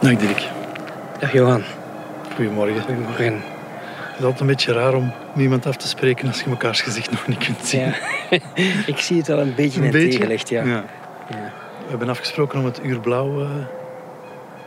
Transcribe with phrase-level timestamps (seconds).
[0.00, 0.48] Dag Dirk.
[1.18, 1.62] Dag Johan.
[2.34, 2.82] Goedemorgen.
[2.82, 3.34] Goedemorgen.
[3.34, 7.10] Het is altijd een beetje raar om iemand af te spreken als je mekaars gezicht
[7.20, 7.80] nog niet kunt zien.
[7.80, 7.94] Ja.
[8.92, 10.64] Ik zie het al een beetje Een in het ja.
[10.64, 10.84] Ja.
[11.28, 11.52] Ja.
[11.82, 13.48] We hebben afgesproken om het uur blauw eh,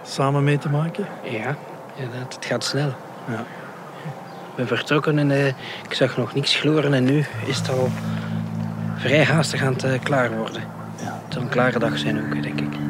[0.04, 1.06] samen mee te maken.
[1.24, 1.56] Ja,
[1.96, 2.36] inderdaad.
[2.36, 2.94] Het gaat snel.
[3.28, 3.40] Ja.
[4.50, 5.48] Ik ben vertrokken en eh,
[5.88, 7.90] ik zag nog niks gloren en nu is het al
[8.98, 10.62] vrij haastig aan het eh, klaar worden.
[10.96, 11.22] Ja.
[11.26, 12.83] Het zal een klare dag zijn ook, denk ik.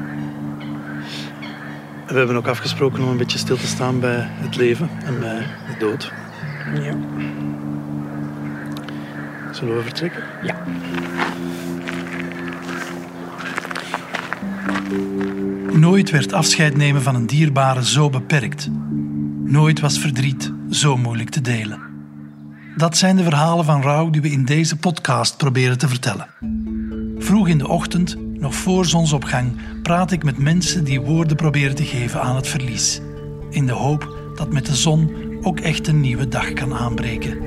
[2.13, 5.37] We hebben ook afgesproken om een beetje stil te staan bij het leven en bij
[5.39, 6.11] de dood.
[6.73, 6.95] Ja.
[9.51, 10.23] Zullen we vertrekken?
[10.43, 10.63] Ja.
[15.77, 18.69] Nooit werd afscheid nemen van een dierbare zo beperkt.
[19.43, 21.79] Nooit was verdriet zo moeilijk te delen.
[22.75, 26.27] Dat zijn de verhalen van rouw die we in deze podcast proberen te vertellen.
[27.17, 31.83] Vroeg in de ochtend, nog voor zonsopgang, praat ik met mensen die woorden proberen te
[31.83, 33.01] geven aan het verlies.
[33.49, 37.37] In de hoop dat met de zon ook echt een nieuwe dag kan aanbreken.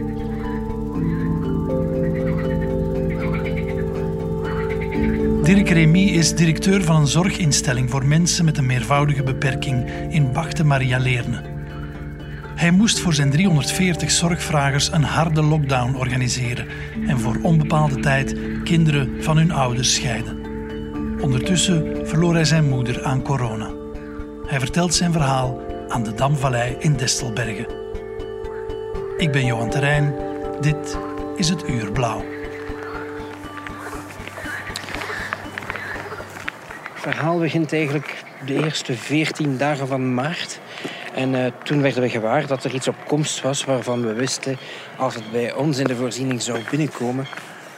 [5.43, 10.65] Dirk Remy is directeur van een zorginstelling voor mensen met een meervoudige beperking in Wachte
[10.65, 11.43] Maria Leerne.
[12.55, 16.67] Hij moest voor zijn 340 zorgvragers een harde lockdown organiseren
[17.07, 20.36] en voor onbepaalde tijd kinderen van hun ouders scheiden.
[21.21, 23.71] Ondertussen verloor hij zijn moeder aan corona.
[24.47, 27.67] Hij vertelt zijn verhaal aan de Damvallei in Destelbergen.
[29.17, 30.15] Ik ben Johan Terrein.
[30.61, 30.99] Dit
[31.37, 32.25] is het Uur Blauw.
[36.93, 40.61] Het verhaal begint eigenlijk de eerste 14 dagen van maart.
[41.15, 44.57] En eh, toen werden we gewaar dat er iets op komst was waarvan we wisten...
[44.97, 47.27] als het bij ons in de voorziening zou binnenkomen...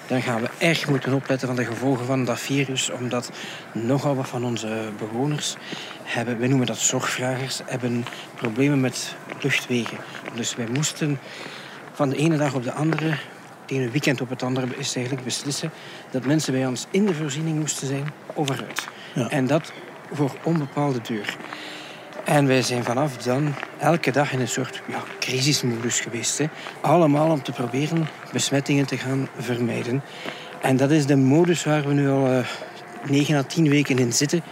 [0.09, 2.91] dan gaan we erg moeten opletten van de gevolgen van dat virus.
[2.91, 3.31] Omdat
[3.73, 5.57] nogal wat van onze bewoners
[6.03, 6.39] hebben...
[6.39, 7.61] we noemen dat zorgvragers...
[7.65, 9.99] hebben problemen met luchtwegen.
[10.35, 11.19] Dus wij moesten
[11.93, 13.09] van de ene dag op de andere...
[13.09, 13.21] het
[13.67, 15.71] ene weekend op het andere is eigenlijk beslissen...
[16.11, 18.89] dat mensen bij ons in de voorziening moesten zijn of eruit.
[19.15, 19.29] Ja.
[19.31, 19.73] En dat
[20.13, 21.37] voor onbepaalde duur.
[22.25, 26.39] En wij zijn vanaf dan elke dag in een soort ja, crisismodus geweest.
[26.39, 26.45] Hè.
[26.81, 30.03] Allemaal om te proberen besmettingen te gaan vermijden.
[30.61, 32.47] En dat is de modus waar we nu al eh,
[33.09, 34.43] 9 à 10 weken in zitten.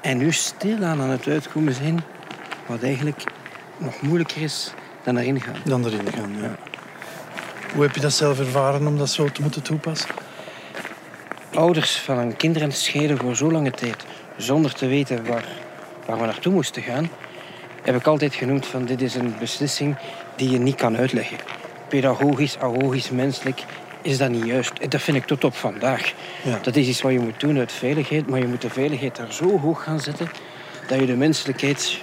[0.00, 2.04] En nu stilaan aan het uitkomen zijn,
[2.66, 3.24] wat eigenlijk
[3.76, 5.56] nog moeilijker is dan erin gaan.
[5.64, 6.56] Dan erin gaan, ja.
[7.74, 10.10] Hoe heb je dat zelf ervaren om dat zo te moeten toepassen?
[11.54, 14.04] ouders van hun kinderen scheiden voor zo lange tijd
[14.36, 15.44] zonder te weten waar,
[16.06, 17.10] waar we naartoe moesten gaan,
[17.82, 19.96] heb ik altijd genoemd van dit is een beslissing
[20.36, 21.36] die je niet kan uitleggen.
[21.88, 23.62] Pedagogisch, agogisch, menselijk
[24.02, 24.72] is dat niet juist.
[24.78, 26.12] En dat vind ik tot op vandaag.
[26.44, 26.58] Ja.
[26.62, 29.32] Dat is iets wat je moet doen uit veiligheid, maar je moet de veiligheid daar
[29.32, 30.30] zo hoog gaan zetten
[30.88, 31.98] dat je de menselijkheid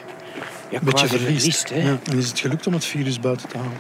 [0.70, 1.70] ja, Een beetje verliest.
[1.70, 1.80] hè.
[1.80, 1.98] ja.
[2.12, 3.80] En is het gelukt om het virus buiten te houden?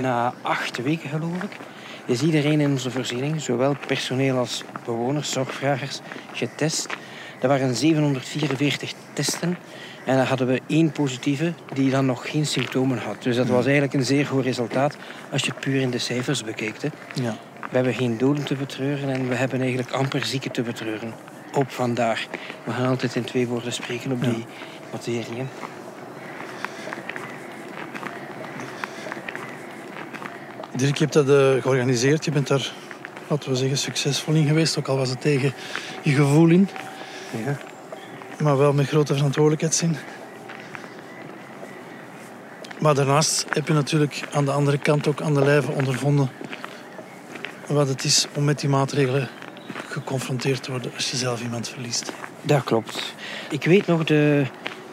[0.00, 1.56] Na acht weken, geloof ik,
[2.06, 6.00] is iedereen in onze voorziening, zowel personeel als bewoners, zorgvragers,
[6.32, 6.86] getest.
[7.44, 9.58] Er waren 744 testen
[10.04, 13.22] en dan hadden we één positieve die dan nog geen symptomen had.
[13.22, 14.96] Dus dat was eigenlijk een zeer goed resultaat
[15.32, 16.82] als je puur in de cijfers bekijkt.
[16.82, 16.88] Hè.
[17.22, 17.36] Ja.
[17.60, 21.14] We hebben geen doden te betreuren en we hebben eigenlijk amper zieken te betreuren.
[21.54, 22.26] Op vandaag.
[22.64, 24.44] We gaan altijd in twee woorden spreken op die
[24.92, 25.36] materie.
[25.36, 25.44] hè.
[30.76, 32.24] Dirk, je hebt dat eh, georganiseerd.
[32.24, 32.72] Je bent daar,
[33.28, 34.78] laten we zeggen, succesvol in geweest.
[34.78, 35.52] Ook al was het tegen
[36.02, 36.68] je gevoel in.
[37.38, 37.56] Ja.
[38.38, 39.96] Maar wel met grote verantwoordelijkheidszin.
[42.78, 46.30] Maar daarnaast heb je natuurlijk aan de andere kant ook aan de lijve ondervonden
[47.66, 49.28] wat het is om met die maatregelen
[49.88, 52.12] geconfronteerd te worden als je zelf iemand verliest.
[52.42, 53.14] Dat klopt.
[53.50, 54.46] Ik weet nog, de,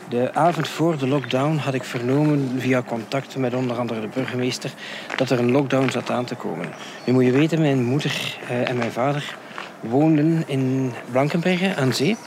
[0.10, 4.72] de avond voor de lockdown had ik vernomen via contacten met onder andere de burgemeester
[5.16, 6.70] dat er een lockdown zat aan te komen.
[7.06, 9.36] Nu moet je weten, mijn moeder eh, en mijn vader
[9.82, 12.18] woonden in Blankenbergen aan zee.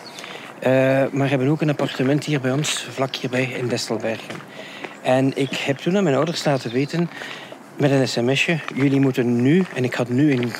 [0.58, 0.70] Eh,
[1.12, 4.34] maar hebben ook een appartement hier bij ons, vlak hierbij in Destelbergen.
[5.02, 7.10] En ik heb toen aan mijn ouders laten weten
[7.76, 10.52] met een sms'je, jullie moeten nu, en ik had nu in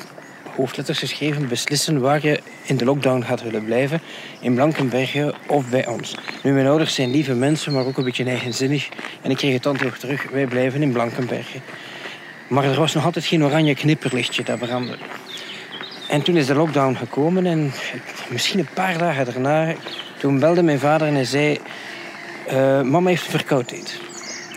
[0.55, 4.01] hoofdletters geschreven, beslissen waar je in de lockdown gaat willen blijven.
[4.39, 6.17] In Blankenbergen of bij ons.
[6.43, 8.89] Nu, mijn ouders zijn lieve mensen, maar ook een beetje eigenzinnig.
[9.21, 11.61] En ik kreeg het antwoord terug, wij blijven in Blankenbergen.
[12.47, 14.97] Maar er was nog altijd geen oranje knipperlichtje dat brandde.
[16.09, 17.71] En toen is de lockdown gekomen en
[18.29, 19.73] misschien een paar dagen daarna...
[20.17, 21.59] Toen belde mijn vader en hij zei...
[22.47, 23.99] "Eh, mama heeft verkoudheid.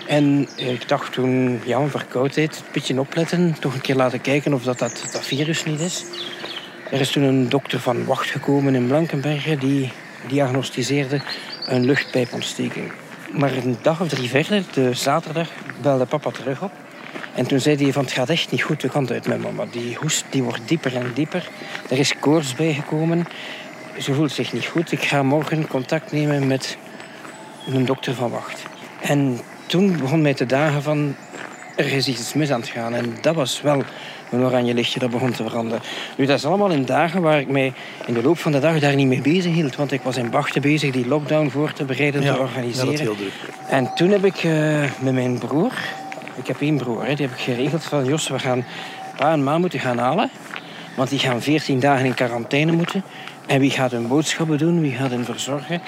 [0.06, 3.56] En ik dacht toen, ja, een verkoudheid, een beetje opletten.
[3.60, 6.04] Toch een keer laten kijken of dat, dat, dat virus niet is.
[6.90, 9.58] Er is toen een dokter van Wacht gekomen in Blankenbergen.
[9.58, 9.92] Die
[10.26, 11.20] diagnosticeerde
[11.66, 12.92] een luchtpijpontsteking.
[13.32, 15.48] Maar een dag of drie verder, de zaterdag,
[15.82, 16.72] belde papa terug op.
[17.38, 19.64] En toen zei hij van het gaat echt niet goed de kant uit met mama.
[19.70, 21.48] Die hoest die wordt dieper en dieper.
[21.88, 23.26] Er is koorts bijgekomen.
[23.98, 24.92] Ze voelt zich niet goed.
[24.92, 26.76] Ik ga morgen contact nemen met
[27.66, 28.62] een dokter van wacht.
[29.00, 31.14] En toen begon mij te dagen van
[31.76, 32.94] er is iets mis aan het gaan.
[32.94, 33.82] En dat was wel
[34.30, 35.82] een oranje lichtje dat begon te veranderen.
[36.16, 37.72] Nu, dat is allemaal in dagen waar ik mij
[38.06, 39.76] in de loop van de dag daar niet mee bezig hield.
[39.76, 42.90] Want ik was in Bachten bezig die lockdown voor te bereiden, Ja, te organiseren.
[42.92, 43.32] ja, dat heel druk.
[43.68, 45.72] En toen heb ik eh, met mijn broer,
[46.38, 48.64] ik heb één broer, hè, die heb ik geregeld van Jos, we gaan
[49.16, 50.30] pa en ma moeten gaan halen.
[50.96, 53.02] Want die gaan 14 dagen in quarantaine moeten.
[53.46, 55.80] En wie gaat hun boodschappen doen, wie gaat hen verzorgen.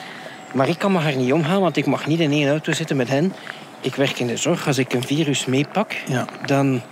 [0.52, 2.96] Maar ik kan me haar niet omgaan, want ik mag niet in één auto zitten
[2.96, 3.32] met hen.
[3.80, 4.66] Ik werk in de zorg.
[4.66, 6.24] Als ik een virus meepak, Ja.
[6.46, 6.82] dan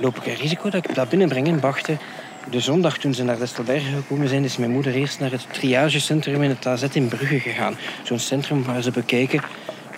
[0.00, 1.98] loop ik een risico dat ik dat binnenbreng in Bachten.
[2.50, 6.42] De zondag toen ze naar Destelbergen gekomen zijn, is mijn moeder eerst naar het triagecentrum
[6.42, 7.76] in het AZ in Brugge gegaan.
[8.02, 9.40] Zo'n centrum waar ze bekijken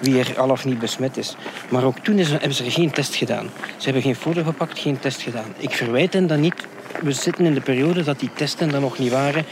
[0.01, 1.37] wie er al of niet besmet is.
[1.69, 3.51] Maar ook toen is, hebben ze er geen test gedaan.
[3.77, 5.53] Ze hebben geen foto gepakt, geen test gedaan.
[5.57, 6.67] Ik verwijt hen dat niet.
[7.03, 9.45] We zitten in de periode dat die testen er nog niet waren.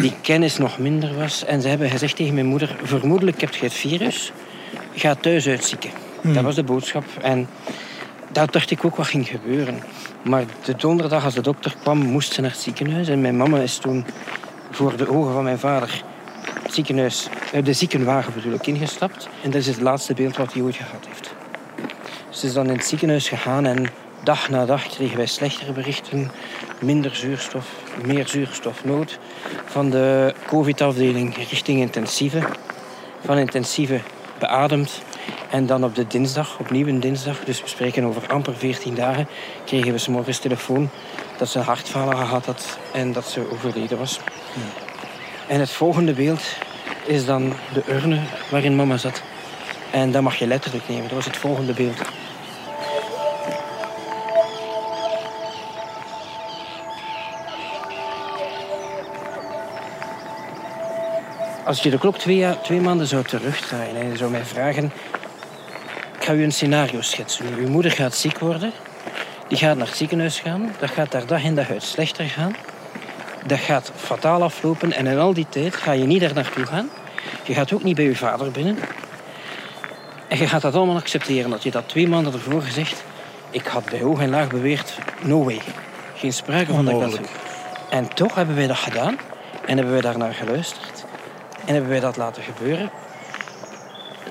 [0.00, 1.44] Die kennis nog minder was.
[1.44, 2.76] En ze hebben gezegd tegen mijn moeder...
[2.82, 4.32] Vermoedelijk heb je het virus.
[4.94, 5.90] Ga thuis uitzieken.
[6.22, 7.04] Dat was de boodschap.
[7.22, 7.48] En
[8.32, 9.82] daar dacht ik ook wat ging gebeuren.
[10.22, 13.08] Maar de donderdag als de dokter kwam, moest ze naar het ziekenhuis.
[13.08, 14.04] En mijn mama is toen
[14.70, 16.02] voor de ogen van mijn vader
[16.70, 19.28] het ziekenhuis, eh, de ziekenwagen bedoel ingestapt.
[19.42, 21.30] En dat is het laatste beeld wat hij ooit gehad heeft.
[22.28, 23.86] Ze is dan in het ziekenhuis gegaan en
[24.24, 26.30] dag na dag kregen wij slechtere berichten.
[26.80, 27.66] Minder zuurstof,
[28.04, 29.18] meer zuurstofnood.
[29.64, 32.42] Van de covid-afdeling richting intensieve.
[33.24, 34.00] Van intensieve
[34.38, 35.02] beademd.
[35.50, 39.28] En dan op de dinsdag, opnieuw een dinsdag, dus we spreken over amper 14 dagen,
[39.64, 40.90] kregen we 's morgens telefoon
[41.38, 44.20] dat ze een hartfalen gehad had en dat ze overleden was.
[45.50, 46.42] En het volgende beeld
[47.06, 48.20] is dan de urne
[48.50, 49.22] waarin mama zat.
[49.90, 52.02] En dat mag je letterlijk nemen, dat was het volgende beeld.
[61.64, 64.92] Als je de klok twee, maanden zou terugdraaien en je zou mij vragen...
[66.18, 67.54] Ik ga u een scenario schetsen.
[67.58, 68.72] Uw moeder gaat ziek worden.
[69.48, 70.74] Die gaat naar het ziekenhuis gaan.
[70.78, 72.54] Dat gaat daar dag in dag uit slechter gaan.
[73.50, 74.92] Dat gaat fataal aflopen.
[74.92, 76.88] En in al die tijd ga je niet daar naartoe gaan.
[77.44, 78.78] Je gaat ook niet bij je vader binnen.
[80.28, 81.50] En je gaat dat allemaal accepteren.
[81.50, 83.02] Dat je dat twee maanden ervoor gezegd...
[83.50, 84.98] Ik had bij hoog en laag beweerd...
[85.20, 85.60] No way.
[86.14, 87.32] Geen sprake van dat ik dat Onmogelijk.
[87.32, 87.98] doe.
[87.98, 89.18] En toch hebben wij dat gedaan.
[89.66, 91.04] En hebben wij daarnaar geluisterd.
[91.66, 92.90] En hebben wij dat laten gebeuren.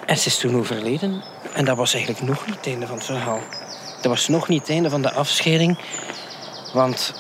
[0.06, 1.22] En ze is toen overleden.
[1.54, 3.40] En dat was eigenlijk nog niet het einde van het verhaal.
[4.02, 5.78] Dat was nog niet het einde van de afscheiding.
[6.74, 7.14] Want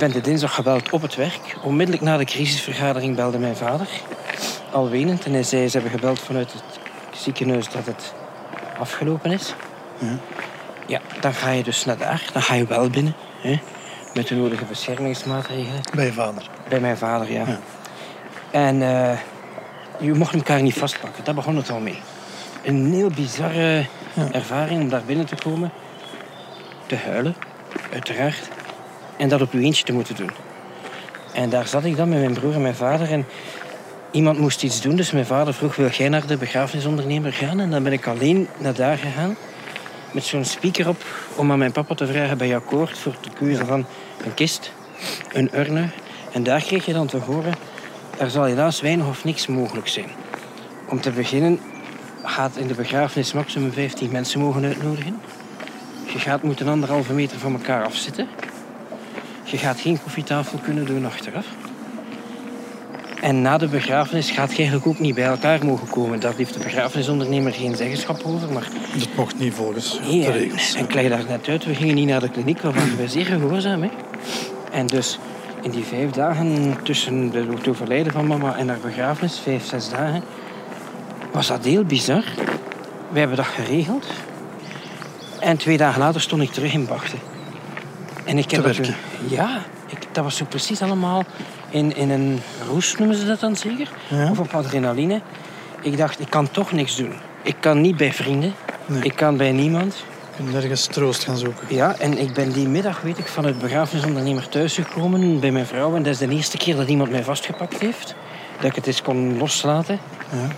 [0.00, 1.56] ben de dinsdag gebeld op het werk.
[1.62, 3.88] Onmiddellijk na de crisisvergadering belde mijn vader.
[4.70, 5.24] Al wenend.
[5.24, 6.62] En hij zei, ze hebben gebeld vanuit het
[7.12, 8.14] ziekenhuis dat het
[8.78, 9.54] afgelopen is.
[9.98, 10.18] Ja.
[10.86, 12.24] Ja, dan ga je dus naar daar.
[12.32, 13.14] Dan ga je wel binnen.
[13.40, 13.60] Hè?
[14.14, 15.80] Met de nodige beschermingsmaatregelen.
[15.94, 16.42] Bij je vader.
[16.68, 17.44] Bij mijn vader, ja.
[17.46, 17.58] Ja.
[18.50, 19.18] En eh,
[19.98, 21.24] je mocht elkaar niet vastpakken.
[21.24, 21.98] Daar begon het al mee.
[22.64, 24.28] Een heel bizarre Ja.
[24.32, 25.70] ervaring om daar binnen te komen.
[26.86, 27.36] Te huilen,
[27.92, 28.48] uiteraard.
[29.20, 30.30] En dat op uw eentje te moeten doen.
[31.32, 33.10] En daar zat ik dan met mijn broer en mijn vader.
[33.10, 33.26] En
[34.10, 34.96] iemand moest iets doen.
[34.96, 37.60] Dus mijn vader vroeg, wil jij naar de begrafenisondernemer gaan?
[37.60, 39.36] En dan ben ik alleen naar daar gegaan.
[40.12, 41.04] Met zo'n speaker op.
[41.36, 43.86] Om aan mijn papa te vragen, je akkoord voor de keuze van
[44.24, 44.72] een kist,
[45.32, 45.88] een urne.
[46.32, 47.54] En daar kreeg je dan te horen,
[48.18, 50.10] er zal helaas weinig of niks mogelijk zijn.
[50.88, 51.60] Om te beginnen
[52.22, 55.20] gaat in de begrafenis maximum 15 mensen mogen uitnodigen.
[56.12, 58.28] Je gaat moeten anderhalve meter van elkaar afzitten.
[59.50, 61.46] Je gaat geen koffietafel kunnen doen achteraf.
[63.20, 66.20] En na de begrafenis gaat je eigenlijk ook niet bij elkaar mogen komen.
[66.20, 68.52] Daar heeft de begrafenisondernemer geen zeggenschap over.
[68.52, 70.74] Maar Dat mocht niet volgens Nee, de regels.
[70.74, 73.24] En ik leg daar net uit, we gingen niet naar de kliniek, we waren zeer
[73.24, 73.82] gehoorzaam.
[73.82, 73.88] Hè?
[74.72, 75.18] En dus
[75.62, 79.88] in die vijf dagen tussen de- het overlijden van mama en haar begrafenis, vijf, zes
[79.90, 80.22] dagen,
[81.32, 82.24] was dat heel bizar.
[83.12, 84.06] We hebben dat geregeld.
[85.40, 87.18] En twee dagen later stond ik terug in Bachten.
[88.30, 88.82] En ik heb Te werken.
[88.84, 88.94] toen-
[89.28, 91.24] ja, ik, dat was zo precies allemaal
[91.70, 93.88] in, in een roes, noemen ze dat dan zeker?
[94.08, 94.30] Ja.
[94.30, 95.20] Of op adrenaline.
[95.80, 97.12] Ik dacht, ik kan toch niks doen.
[97.42, 98.54] Ik kan niet bij vrienden.
[98.86, 99.02] Nee.
[99.02, 99.94] Ik kan bij niemand.
[99.96, 101.74] Je kunt nergens troost gaan zoeken.
[101.74, 105.94] Ja, en ik ben die middag, weet ik, van het begrafenisondernemer thuisgekomen bij mijn vrouw.
[105.96, 108.14] En dat is de eerste keer dat iemand mij vastgepakt heeft.
[108.56, 109.98] Dat ik het eens kon loslaten.
[110.32, 110.48] Ja.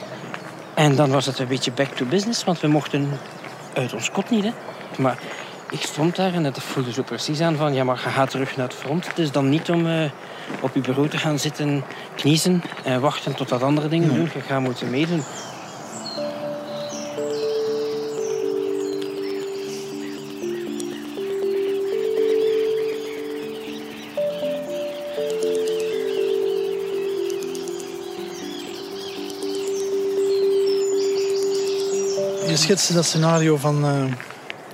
[0.75, 3.09] En dan was het een beetje back to business, want we mochten
[3.75, 4.45] uit ons kot niet.
[4.45, 4.51] Hè.
[4.99, 5.19] Maar
[5.73, 7.75] ik stond daar en het voelde zo precies aan van...
[7.75, 9.07] Ja, maar je gaat terug naar het front.
[9.07, 10.11] Het is dan niet om uh,
[10.61, 11.85] op je bureau te gaan zitten
[12.17, 12.63] kniezen...
[12.85, 14.31] en wachten tot dat andere dingen doen.
[14.35, 15.23] Je gaat moeten meedoen.
[32.49, 33.85] Je schetste dat scenario van...
[33.85, 34.13] Uh,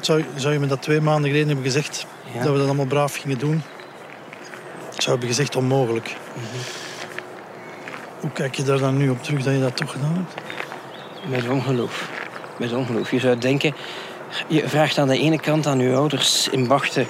[0.01, 2.07] zou, zou je me dat twee maanden geleden hebben gezegd?
[2.33, 2.43] Ja.
[2.43, 3.63] Dat we dat allemaal braaf gingen doen?
[4.95, 6.17] Ik zou hebben gezegd onmogelijk.
[6.35, 6.45] Mhm.
[8.21, 10.47] Hoe kijk je daar dan nu op terug dat je dat toch gedaan hebt?
[11.31, 12.11] Met ongeloof.
[12.59, 13.11] Met ongeloof.
[13.11, 13.75] Je zou denken...
[14.47, 17.07] Je vraagt aan de ene kant aan je ouders in Bachten...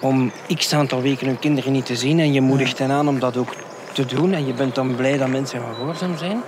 [0.00, 2.20] om x aantal weken hun kinderen niet te zien...
[2.20, 3.54] en je moedigt hen aan om dat ook
[3.92, 4.32] te doen...
[4.32, 6.42] en je bent dan blij dat mensen gehoorzaam zijn...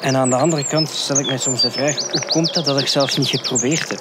[0.00, 1.96] En aan de andere kant stel ik mij soms de vraag...
[2.10, 4.00] hoe komt dat dat ik zelfs niet geprobeerd heb?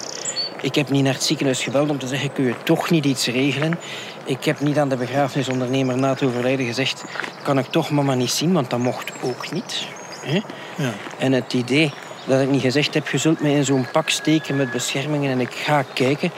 [0.61, 2.33] Ik heb niet naar het ziekenhuis gebeld om te zeggen...
[2.33, 3.79] kun je toch niet iets regelen?
[4.25, 7.03] Ik heb niet aan de begrafenisondernemer na het overlijden gezegd...
[7.43, 9.87] kan ik toch mama niet zien, want dat mocht ook niet.
[10.21, 10.41] Hè?
[10.77, 10.93] Ja.
[11.17, 11.93] En het idee
[12.25, 13.07] dat ik niet gezegd heb...
[13.07, 16.31] je zult mij in zo'n pak steken met beschermingen en ik ga kijken...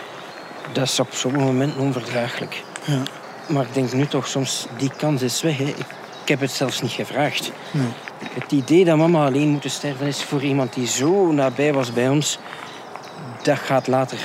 [0.71, 2.63] dat is op sommige momenten onverdraaglijk.
[2.85, 3.01] Ja.
[3.47, 5.57] Maar ik denk nu toch soms, die kans is weg.
[5.57, 5.63] Hè.
[5.63, 5.85] Ik,
[6.21, 7.51] ik heb het zelfs niet gevraagd.
[7.71, 7.87] Nee.
[8.33, 12.09] Het idee dat mama alleen moet sterven is voor iemand die zo nabij was bij
[12.09, 12.39] ons,
[13.43, 14.19] dat gaat later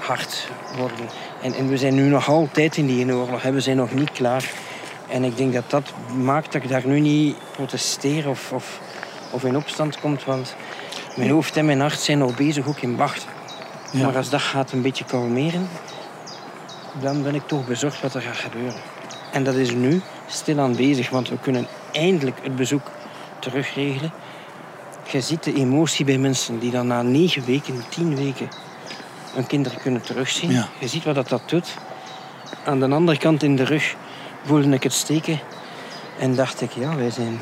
[0.00, 1.08] hard worden.
[1.42, 3.52] En, en we zijn nu nog altijd in die oorlog, hè.
[3.52, 4.50] we zijn nog niet klaar.
[5.08, 8.80] En ik denk dat dat maakt dat ik daar nu niet protesteer of, of,
[9.30, 10.54] of in opstand komt, want
[11.16, 13.26] mijn hoofd en mijn hart zijn nog bezig, ook in wacht.
[13.90, 14.04] Ja.
[14.04, 15.68] Maar als dat gaat een beetje kalmeren,
[17.00, 18.80] dan ben ik toch bezorgd wat er gaat gebeuren.
[19.32, 22.90] En dat is nu stilaan bezig, want we kunnen eindelijk het bezoek
[23.38, 24.12] terugregelen.
[25.12, 28.48] Je ziet de emotie bij mensen die dan na negen weken, tien weken
[29.34, 30.50] hun kinderen kunnen terugzien.
[30.50, 30.68] Ja.
[30.78, 31.74] Je ziet wat dat, dat doet.
[32.64, 33.96] Aan de andere kant in de rug
[34.44, 35.40] voelde ik het steken
[36.18, 37.40] en dacht ik, ja, wij zijn,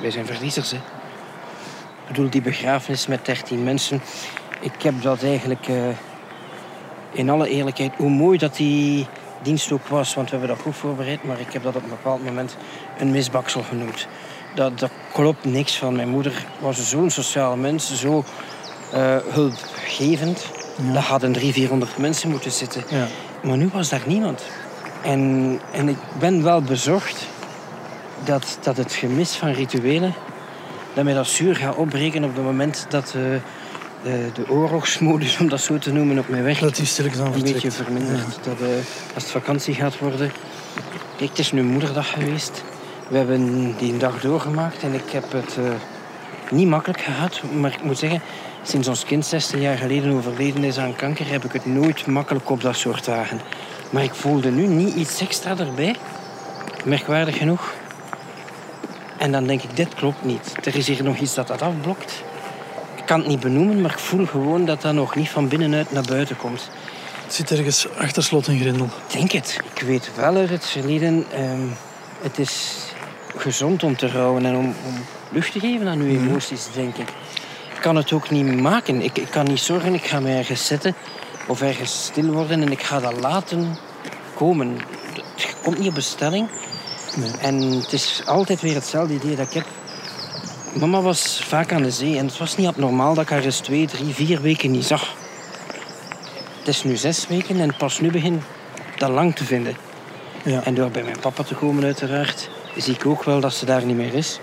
[0.00, 0.70] wij zijn verliezers.
[0.70, 0.76] Hè.
[0.76, 4.02] Ik bedoel, die begrafenis met 13 mensen.
[4.60, 5.88] Ik heb dat eigenlijk eh,
[7.12, 9.06] in alle eerlijkheid, hoe mooi dat die
[9.42, 11.88] dienst ook was, want we hebben dat goed voorbereid, maar ik heb dat op een
[11.88, 12.56] bepaald moment
[12.98, 14.06] een misbaksel genoemd.
[14.54, 15.96] Dat, dat klopt niks van.
[15.96, 18.24] Mijn moeder was zo'n sociaal mens, zo
[18.92, 20.46] eh, hulpgevend.
[20.86, 20.92] Ja.
[20.92, 22.84] Daar hadden 300, 400 mensen moeten zitten.
[22.88, 23.06] Ja.
[23.42, 24.42] Maar nu was daar niemand.
[25.02, 27.26] En, en ik ben wel bezorgd
[28.24, 30.14] dat, dat het gemis van rituelen...
[30.94, 33.12] dat mij dat zuur gaat opbreken op het moment dat eh,
[34.02, 36.80] de, de oorlogsmodus, om dat zo te noemen, op mijn weg Dat
[37.20, 38.38] aan een beetje verminderd.
[38.42, 38.68] Dat, eh,
[39.14, 40.32] als het vakantie gaat worden...
[41.16, 42.62] Kijk, het is nu moederdag geweest.
[43.08, 45.64] We hebben die dag doorgemaakt en ik heb het eh,
[46.50, 47.40] niet makkelijk gehad.
[47.60, 48.22] Maar ik moet zeggen,
[48.62, 51.28] sinds ons kind 16 jaar geleden overleden is aan kanker...
[51.28, 53.40] heb ik het nooit makkelijk op dat soort dagen.
[53.90, 55.96] Maar ik voelde nu niet iets extra erbij.
[56.84, 57.72] Merkwaardig genoeg.
[59.18, 60.52] En dan denk ik, dit klopt niet.
[60.64, 62.22] Er is hier nog iets dat dat afblokt.
[62.96, 65.92] Ik kan het niet benoemen, maar ik voel gewoon dat dat nog niet van binnenuit
[65.92, 66.70] naar buiten komt.
[67.24, 68.84] Het zit ergens achter slot en grendel.
[68.84, 69.60] Ik denk het.
[69.74, 71.24] Ik weet wel uit het verleden...
[71.32, 71.66] ehm,
[72.22, 72.76] het is
[73.36, 77.08] gezond om te rouwen en om, om lucht te geven aan uw emoties, denk ik.
[77.74, 79.02] Ik kan het ook niet maken.
[79.02, 80.94] Ik, ik kan niet zorgen, ik ga me ergens zetten
[81.46, 83.76] of ergens stil worden en ik ga dat laten
[84.34, 84.78] komen.
[85.36, 86.48] Het komt niet op bestelling.
[87.16, 87.30] Nee.
[87.40, 89.66] En het is altijd weer hetzelfde idee dat ik heb.
[90.74, 93.58] Mama was vaak aan de zee en het was niet abnormaal dat ik haar eens
[93.58, 95.14] twee, drie, vier weken niet zag.
[96.58, 98.42] Het is nu zes weken en pas nu begin
[98.96, 99.76] dat lang te vinden.
[100.44, 100.64] Ja.
[100.64, 103.84] En door bij mijn papa te komen uiteraard, zie ik ook wel dat ze daar
[103.84, 104.40] niet meer is.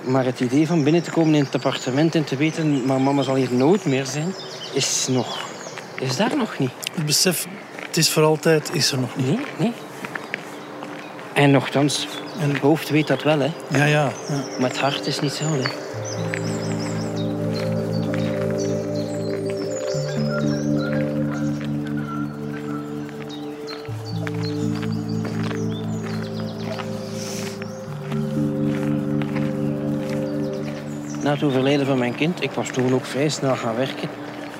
[0.00, 2.86] Maar het idee van binnen te komen in het appartement en te weten...
[2.86, 4.34] maar mama zal hier nooit meer zijn,
[4.72, 5.38] is nog...
[6.00, 6.70] Is daar nog niet.
[6.94, 7.46] Het besef,
[7.86, 9.26] het is voor altijd, is er nog niet.
[9.26, 9.72] Nee, nee.
[11.32, 12.06] En nochtans,
[12.40, 13.50] En- het hoofd weet dat wel, hè.
[13.68, 14.12] Ja, ja.
[14.28, 14.44] ja.
[14.58, 15.62] Maar het hart is niet hetzelfde.
[15.62, 15.89] Na
[31.40, 34.08] het overlijden van mijn kind, ik was toen ook vrij snel gaan werken.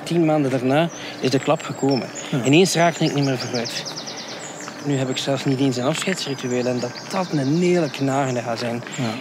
[0.03, 2.09] Tien maanden daarna is de klap gekomen.
[2.45, 3.93] Ineens raakte ik niet meer vooruit.
[4.85, 8.59] Nu heb ik zelfs niet eens een afscheidsritueel en dat dat een hele knagende gaat
[8.59, 8.83] zijn.
[8.95, 9.13] ja.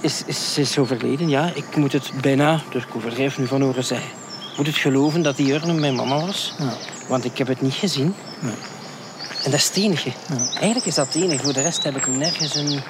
[0.00, 1.50] Is, is, is overleden, ja.
[1.54, 4.08] Ik moet het bijna, dus ik overdrijf nu van horen zeggen.
[4.50, 6.54] Ik moet het geloven dat die urne mijn mama was.
[6.58, 6.72] Ja.
[7.08, 8.14] Want ik heb het niet gezien.
[8.38, 8.54] Nee.
[9.44, 10.08] En dat is het enige.
[10.28, 10.36] Ja.
[10.36, 11.44] Eigenlijk is dat het enige.
[11.44, 12.80] Voor de rest heb ik nergens een,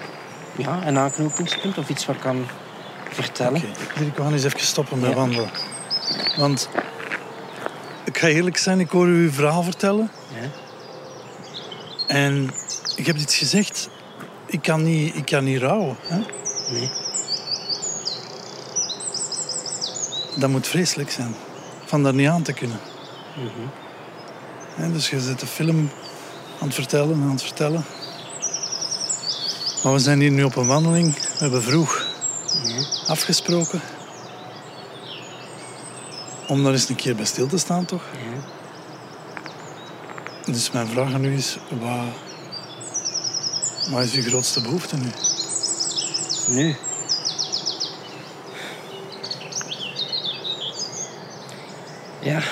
[0.57, 2.47] ja, een aanknopingspunt of iets wat kan
[3.15, 3.61] vertellen.
[3.99, 5.17] Dirk, we gaan eens even stoppen met Ja.
[5.17, 5.51] wandelen.
[6.37, 6.69] Want
[8.05, 10.11] ik ga eerlijk zijn, ik hoor u uw verhaal vertellen.
[10.41, 10.49] Ja.
[12.07, 12.51] En
[12.97, 13.89] ik heb iets gezegd.
[14.47, 15.97] Ik kan niet, ik kan niet rouwen.
[16.07, 16.17] Hè?
[16.73, 16.91] Nee.
[20.37, 21.35] Dat moet vreselijk zijn.
[21.85, 22.81] Van daar niet aan te kunnen.
[24.77, 24.93] Mhm.
[24.93, 25.91] Dus je zit de film
[26.61, 27.85] aan het vertellen en aan het vertellen.
[29.83, 31.15] Maar we zijn hier nu op een wandeling.
[31.15, 32.04] We hebben vroeg
[33.07, 33.81] Afgesproken.
[36.49, 38.03] Om daar eens een keer bij stil te staan, toch?
[38.13, 38.53] Ja.
[40.53, 42.05] Dus mijn vraag aan u is, wat,
[43.91, 45.11] wat is uw grootste behoefte nu?
[46.49, 46.77] Nu.
[52.21, 52.43] Ja.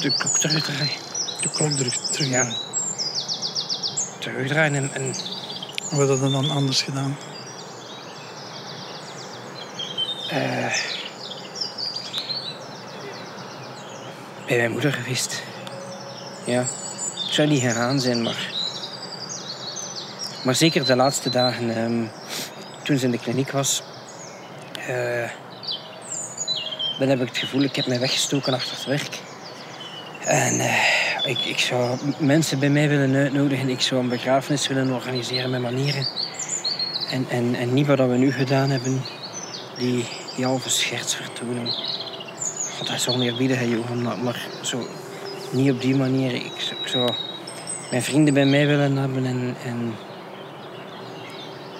[0.00, 0.90] De klok terugdraaien.
[1.40, 2.28] De klok terug, terug.
[2.28, 2.69] Ja.
[4.20, 5.14] Terugdraaien en, en
[5.90, 7.16] Wat we dan anders gedaan?
[10.30, 10.74] eh,
[14.46, 15.42] bij mijn moeder geweest.
[16.46, 16.58] Ja.
[17.24, 18.48] Het zou niet gegaan zijn, maar...
[20.44, 22.04] Maar zeker de laatste dagen, ehm,
[22.82, 23.82] toen ze in de kliniek was...
[24.86, 25.30] eh,
[26.98, 29.18] dan heb ik het gevoel, ik heb mij weggestoken achter het werk.
[30.24, 30.60] En
[31.24, 33.68] ik, ik zou mensen bij mij willen uitnodigen.
[33.68, 36.06] Ik zou een begrafenis willen organiseren met manieren.
[37.10, 39.02] En, en, en niet wat we nu gedaan hebben,
[39.78, 40.04] die,
[40.36, 41.68] die halve schertsvertoning.
[42.78, 44.86] God, dat is oneerbiedig, Johan, maar, maar zo
[45.52, 46.34] niet op die manier.
[46.34, 47.12] Ik, zou- ik zou
[47.90, 49.94] mijn vrienden bij mij willen hebben en, en,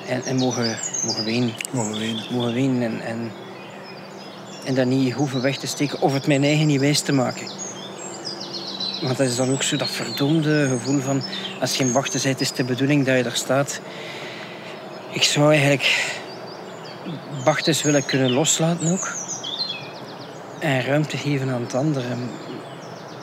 [0.08, 1.54] en, en mogen, mogen wenen.
[1.70, 2.24] Mogen wenen.
[2.30, 3.32] Mogen wenen en, en,
[4.64, 7.46] en dat niet hoeven weg te steken of het mijn eigen niet wijs te maken.
[9.00, 11.22] Want dat is dan ook zo dat verdomde gevoel van
[11.60, 13.80] als je in wachten bent, is het de bedoeling dat je er staat.
[15.10, 16.18] Ik zou eigenlijk
[17.44, 19.12] Bachtes willen kunnen loslaten ook.
[20.58, 22.16] En ruimte geven aan het andere.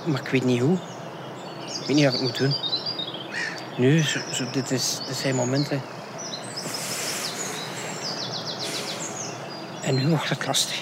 [0.06, 0.78] Maar ik weet niet hoe.
[1.82, 2.56] Ik weet niet wat ik moet doen.
[3.78, 5.82] Nu, zo, zo- dit, is, dit zijn momenten.
[9.82, 10.82] En nu wordt het lastig.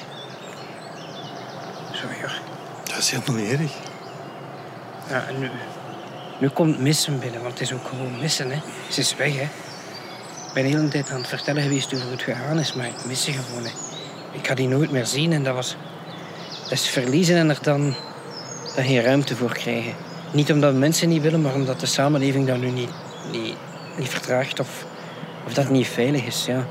[1.91, 2.39] Sorry hoor.
[2.83, 3.84] Dat is helemaal niet erg.
[5.09, 5.49] Ja, nu,
[6.39, 8.51] nu komt missen binnen, want het is ook gewoon missen.
[8.51, 8.59] Hè.
[8.89, 9.41] Ze is weg, hè.
[9.41, 13.05] Ik ben de hele tijd aan het vertellen geweest hoe het gegaan is, maar ik
[13.05, 13.63] mis gewoon.
[13.63, 13.71] Hè.
[14.31, 15.75] Ik ga die nooit meer zien en dat was...
[16.63, 17.95] Dat is verliezen en er dan,
[18.75, 19.93] dan geen ruimte voor krijgen.
[20.31, 22.89] Niet omdat mensen niet willen, maar omdat de samenleving dat nu niet,
[23.31, 23.55] niet,
[23.97, 24.85] niet vertraagt of,
[25.45, 26.65] of dat niet veilig is, ja.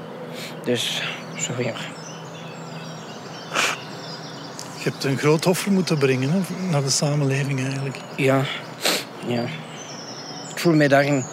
[0.65, 1.03] Dus,
[1.37, 1.75] sorry.
[4.85, 7.97] Je hebt een groot offer moeten brengen hè, naar de samenleving eigenlijk.
[8.17, 8.43] Ja,
[9.27, 9.43] ja.
[10.51, 11.25] Ik voel mij daarin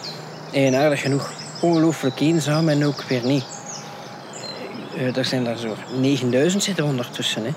[0.52, 3.44] eigenaardig genoeg ongelooflijk eenzaam en ook weer niet.
[4.96, 7.44] Eh, er zijn daar zo 9000 zitten ondertussen.
[7.44, 7.50] Hè.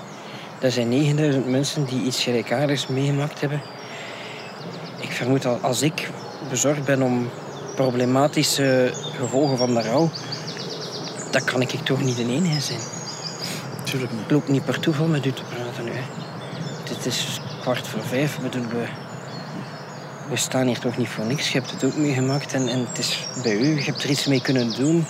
[0.59, 3.61] Dat zijn 9000 mensen die iets gelijkaardigs meegemaakt hebben.
[4.99, 6.09] Ik vermoed al, als ik
[6.49, 7.29] bezorgd ben om
[7.75, 10.09] problematische gevolgen van de rouw,
[11.31, 12.79] dan kan ik toch niet de enige zijn.
[13.83, 14.21] Tuurlijk niet.
[14.21, 15.64] Ik loop niet per toeval met u te praten.
[17.05, 18.39] Het is kwart voor vijf.
[18.39, 18.85] Bedoel, we,
[20.29, 21.51] we staan hier toch niet voor niks.
[21.51, 23.75] Je hebt het ook meegemaakt en, en het is bij u.
[23.75, 25.05] Je hebt er iets mee kunnen doen.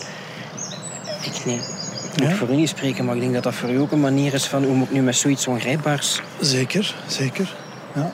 [1.22, 2.36] Ik, nee, ik moet Ja?
[2.36, 4.46] voor u niet spreken, maar ik denk dat dat voor u ook een manier is
[4.46, 6.22] van hoe moet nu met zoiets ongrijpbaars.
[6.40, 7.56] Zeker, zeker.
[7.94, 8.12] Ja.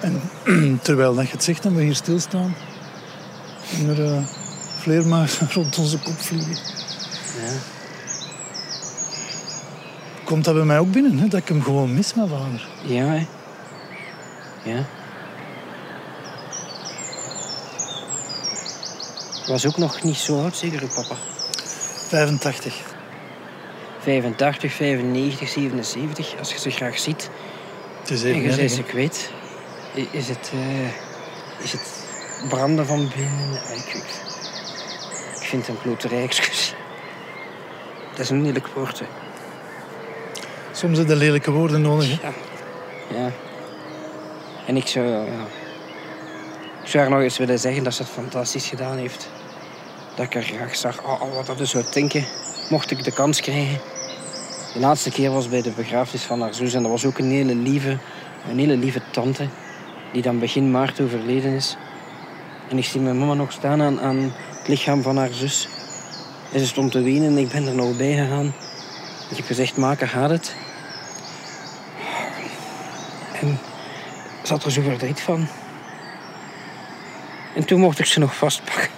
[0.00, 0.20] En
[0.82, 2.54] terwijl dat je het zegt en we hier stilstaan,
[3.78, 4.26] en er uh,
[4.78, 6.56] vleermuizen rond onze kop vliegen,
[7.36, 7.73] Ja.
[10.24, 12.68] Komt dat bij mij ook binnen, hè, dat ik hem gewoon mis, mijn vader.
[12.82, 13.26] Ja, hè.
[14.62, 14.84] Ja.
[19.46, 21.14] Was ook nog niet zo oud, zeker, uw papa?
[22.08, 22.92] 85.
[23.98, 27.30] 85, 95, 77, als je ze graag ziet.
[28.00, 28.74] Het is En even je zei hè.
[28.74, 29.30] ze kwijt.
[30.10, 30.88] Is het, eh,
[31.64, 32.06] is het
[32.48, 33.52] branden van binnen?
[33.52, 34.04] Ik, ik,
[35.40, 36.74] ik vind het een kloterij, excuus.
[38.10, 39.06] Dat is een lelijk woord, hè.
[40.74, 42.22] Soms heb je lelijke woorden nodig.
[43.10, 43.30] Ja.
[44.66, 45.06] En ik zou,
[46.82, 49.28] ik zou haar nog eens willen zeggen dat ze het fantastisch gedaan heeft.
[50.16, 51.04] Dat ik haar graag zag.
[51.04, 52.24] Oh, oh, wat dat dus zou denken,
[52.70, 53.78] mocht ik de kans krijgen.
[54.72, 56.74] De laatste keer was bij de begrafenis van haar zus.
[56.74, 57.98] En dat was ook een hele lieve,
[58.50, 59.48] een hele lieve tante.
[60.12, 61.76] Die dan begin maart overleden is.
[62.70, 65.68] En ik zie mijn mama nog staan aan, aan het lichaam van haar zus.
[66.52, 68.54] En ze stond te wenen en ik ben er nog bij gegaan.
[69.30, 70.54] Ik heb gezegd, maken gaat het?
[74.48, 75.46] Had er zo verdriet van.
[77.54, 78.90] En toen mocht ik ze nog vastpakken.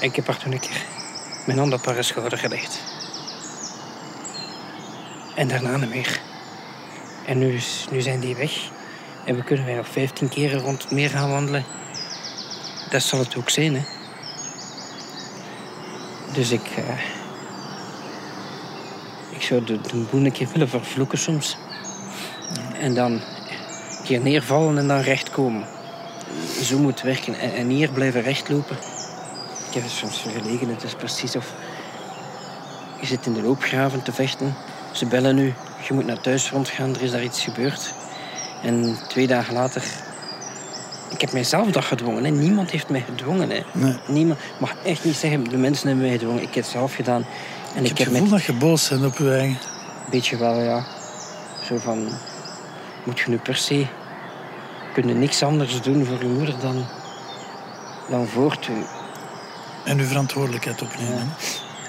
[0.00, 0.84] En ik heb haar toen een keer
[1.46, 2.80] mijn hand op haar schouder gelegd.
[5.34, 6.20] En daarna niet meer.
[7.26, 8.70] En nu, nu zijn die weg.
[9.24, 11.64] En we kunnen weer nog 15 keren rond het meer gaan wandelen.
[12.90, 13.82] Dat zal het ook zijn, hè.
[16.32, 16.66] Dus ik...
[16.76, 17.00] eh,
[19.30, 21.56] ik zou de, de boel een keer willen vervloeken soms.
[22.80, 23.20] En dan een
[24.04, 25.64] keer neervallen en dan rechtkomen.
[26.62, 27.38] Zo moet het werken.
[27.38, 28.76] En, en hier blijven rechtlopen.
[29.68, 30.68] Ik heb het soms vergeleken.
[30.68, 31.52] Het is precies of...
[33.00, 34.54] Je zit in de loopgraven te vechten.
[34.92, 35.54] Ze bellen nu.
[35.88, 36.94] Je moet naar thuis rondgaan.
[36.94, 37.94] Er is daar iets gebeurd.
[38.62, 39.82] En twee dagen later...
[41.08, 42.24] Ik heb mijzelf dat gedwongen.
[42.24, 42.30] Hè.
[42.30, 43.50] Niemand heeft mij gedwongen.
[43.50, 43.60] Hè.
[43.72, 43.96] Nee.
[44.06, 46.42] Niemand mag echt niet zeggen, de mensen hebben mij gedwongen.
[46.42, 47.26] Ik heb het zelf gedaan.
[47.74, 49.58] En Ik heb het gevoel met dat je boos bent op je eigen.
[50.10, 50.84] beetje wel, ja.
[51.64, 52.08] Zo van,
[53.06, 53.86] moet je nu per se...
[54.92, 56.84] Kun je niks anders doen voor je moeder dan,
[58.08, 58.84] dan voortdoen.
[59.84, 61.32] En uw verantwoordelijkheid opnemen.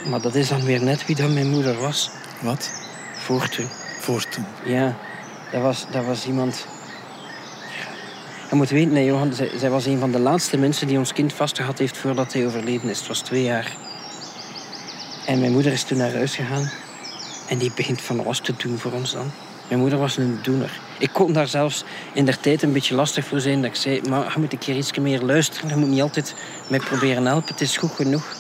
[0.04, 0.10] Ja.
[0.10, 2.10] Maar dat is dan weer net wie dat mijn moeder was.
[2.42, 2.72] Wat?
[3.16, 3.70] Voortdoen.
[4.00, 4.46] Voortdoen.
[4.66, 4.96] Ja,
[5.52, 6.66] dat was, dat was iemand...
[8.50, 11.14] Je moet weten, nee, Johan, zij, zij was een van de laatste mensen die ons
[11.14, 12.98] kind vastgehad heeft voordat hij overleden is.
[12.98, 13.76] Het was twee jaar.
[15.26, 16.72] En mijn moeder is toen naar huis gegaan.
[17.48, 19.32] En die begint van alles te doen voor ons dan.
[19.68, 20.80] Mijn moeder was een doener.
[20.98, 23.62] Ik kon daar zelfs in der tijd een beetje lastig voor zijn.
[23.62, 25.70] Dat ik zei, maar je moet een keer iets meer luisteren.
[25.70, 26.36] Je moet niet altijd
[26.68, 27.48] mij proberen helpen.
[27.50, 28.36] Het is goed genoeg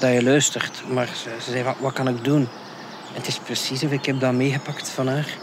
[0.00, 0.82] dat je luistert.
[0.92, 2.40] Maar ze, ze zei, wat, wat kan ik doen?
[2.40, 5.36] En het is precies of ik heb dat meegepakt van haar.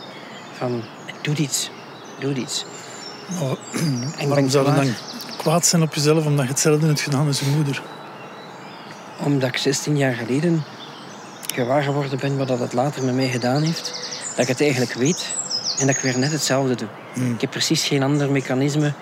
[0.58, 0.84] Van,
[1.22, 1.70] doe iets.
[2.20, 2.66] Doe iets.
[3.40, 3.58] Maar,
[4.18, 4.94] En waarom zou je dan
[5.38, 7.82] kwaad zijn op jezelf omdat je hetzelfde hebt gedaan als je moeder?
[9.24, 10.64] Omdat ik 16 jaar geleden
[11.54, 14.11] gewaar geworden ben wat dat het later met mij gedaan heeft.
[14.42, 15.36] Dat ik het eigenlijk weet
[15.80, 16.88] en dat ik weer net hetzelfde doe.
[17.14, 17.34] Hmm.
[17.34, 18.94] Ik heb precies geen ander mechanisme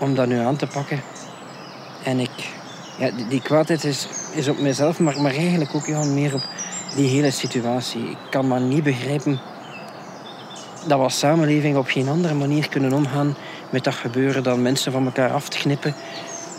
[0.00, 1.02] om dat nu aan te pakken.
[2.02, 2.30] En ik...
[2.98, 6.42] Ja, die, die kwaadheid is, is op mezelf, maar, maar eigenlijk ook Johan, meer op
[6.96, 8.10] die hele situatie.
[8.10, 9.40] Ik kan maar niet begrijpen
[10.86, 13.36] dat we als samenleving op geen andere manier kunnen omgaan
[13.70, 15.94] met dat gebeuren dan mensen van elkaar af te knippen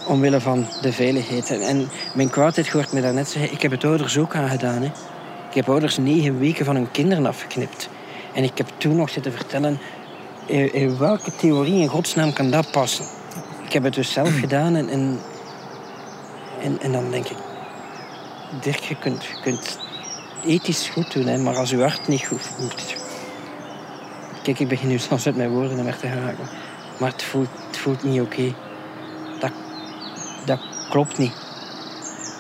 [0.08, 1.50] omwille van de veiligheid.
[1.50, 4.82] En, en mijn kwaadheid, hoort me daarnet zeggen, ik heb het ouders ook aangedaan.
[4.82, 4.92] Hè.
[5.56, 7.90] Ik heb ouders negen weken van hun kinderen afgeknipt.
[8.34, 9.80] En ik heb toen nog zitten vertellen,
[10.46, 13.06] in, in welke theorie in godsnaam kan dat passen?
[13.66, 15.20] Ik heb het dus zelf gedaan en, en,
[16.62, 17.38] en, en dan denk ik,
[18.62, 19.80] Dirk, je kunt, je kunt
[20.46, 22.96] ethisch goed doen, hè, maar als je hart niet goed moet.
[24.44, 26.50] Kijk, ik begin nu zelfs uit mijn woorden naar te geraken.
[27.00, 28.54] Maar het voelt, het voelt niet oké.
[29.40, 29.52] Dat,
[30.46, 31.34] dat klopt niet.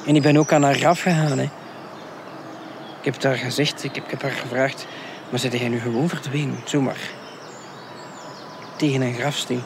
[0.05, 1.37] En ik ben ook aan haar graf gegaan.
[1.37, 1.49] Hè.
[3.05, 4.87] Ik heb het haar gezegd, ik heb, ik heb haar gevraagd...
[5.29, 6.59] Maar zit jij nu gewoon verdwenen?
[6.63, 7.09] Zomaar.
[8.75, 9.61] Tegen een grafsteen.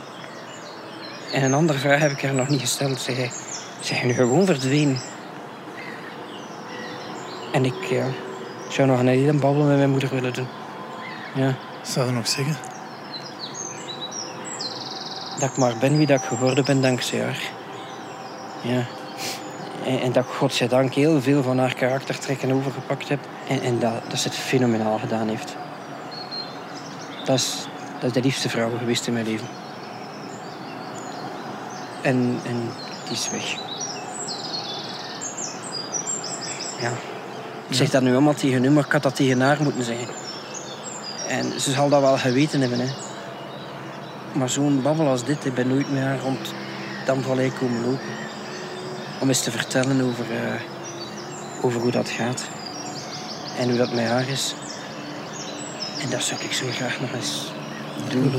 [1.34, 3.00] En een andere vraag heb ik haar nog niet gesteld.
[3.00, 3.32] Zeg jij,
[3.80, 5.00] zeg jij nu gewoon verdwenen?
[7.54, 8.04] En ik
[8.70, 10.48] zou nog een hele babbel met mijn moeder willen doen.
[11.36, 12.58] Ja, Zou je nog zeggen?
[15.40, 17.42] dat ik maar ben wie dat ik geworden ben dankzij haar.
[18.62, 18.99] Ja.
[19.86, 23.20] En, en dat ik godzijdank heel veel van haar karaktertrekken overgepakt heb.
[23.48, 25.56] En, en dat, dat ze het fenomenaal gedaan heeft.
[27.26, 27.68] Dat is,
[28.00, 29.48] dat is de liefste vrouw geweest in mijn leven.
[32.02, 32.72] En, en
[33.04, 33.56] die is weg.
[36.82, 36.92] Ja.
[37.68, 40.08] Ik zeg dat nu allemaal tegen u, maar ik had dat tegen haar moeten zeggen.
[41.28, 42.88] En ze zal dat wel geweten hebben, hè.
[44.34, 46.54] Maar zo'n babbel als dit, ik ben nooit meer rond
[47.06, 48.29] Damvallei komen lopen.
[49.20, 50.62] Om eens te vertellen over, eh,
[51.62, 52.48] over hoe dat gaat.
[53.58, 54.56] En hoe dat met haar is.
[56.02, 57.52] En dat zou ik zo graag nog eens
[58.10, 58.32] doen.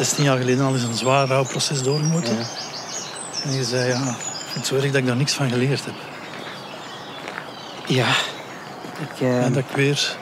[0.00, 2.36] 16 jaar geleden al eens een zwaar rouwproces doorgemoeten.
[2.36, 2.44] Ja.
[3.44, 5.84] En je zei, ja, ik vind het zo erg dat ik daar niks van geleerd
[5.84, 5.94] heb.
[7.86, 8.08] Ja.
[9.00, 10.16] Ik, eh, En dat ik weer